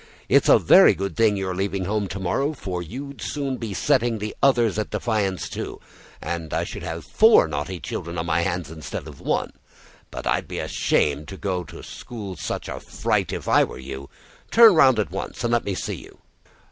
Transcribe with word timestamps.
"It's 0.27 0.49
a 0.49 0.57
very 0.57 0.95
good 0.95 1.15
thing 1.15 1.37
you're 1.37 1.53
leaving 1.53 1.85
home 1.85 2.07
to 2.07 2.17
morrow, 2.19 2.53
for 2.53 2.81
you'd 2.81 3.21
soon 3.21 3.57
be 3.57 3.71
setting 3.75 4.17
the 4.17 4.35
others 4.41 4.79
at 4.79 4.89
defiance, 4.89 5.47
too, 5.47 5.79
and 6.19 6.51
I 6.55 6.63
should 6.63 6.81
have 6.81 7.05
four 7.05 7.47
naughty 7.47 7.79
children 7.79 8.17
on 8.17 8.25
my 8.25 8.41
hands 8.41 8.71
instead 8.71 9.07
of 9.07 9.21
one. 9.21 9.51
But 10.09 10.25
I'd 10.25 10.47
be 10.47 10.57
ashamed 10.57 11.27
to 11.27 11.37
go 11.37 11.63
to 11.65 11.83
school 11.83 12.35
such 12.35 12.67
a 12.67 12.79
fright 12.79 13.31
if 13.31 13.47
I 13.47 13.63
were 13.63 13.77
you. 13.77 14.09
Turn 14.49 14.73
round 14.73 14.97
at 14.97 15.11
once 15.11 15.43
and 15.43 15.53
let 15.53 15.65
me 15.65 15.75
see 15.75 15.97
you!" 15.97 16.17